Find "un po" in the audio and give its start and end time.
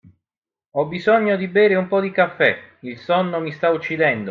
1.75-1.99